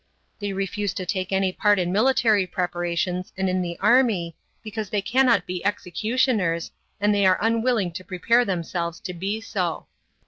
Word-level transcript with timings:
They 0.39 0.51
refuse 0.51 0.95
to 0.95 1.05
take 1.05 1.31
any 1.31 1.51
part 1.51 1.77
in 1.77 1.91
military 1.91 2.47
preparations 2.47 3.31
and 3.37 3.47
in 3.47 3.61
the 3.61 3.77
army, 3.79 4.35
because 4.63 4.89
they 4.89 5.03
cannot 5.03 5.45
be 5.45 5.63
executioners, 5.63 6.71
and 6.99 7.13
they 7.13 7.27
are 7.27 7.37
unwilling 7.39 7.91
to 7.91 8.03
prepare 8.03 8.43
themselves 8.43 8.99
to 9.01 9.13
be 9.13 9.41
so. 9.41 9.85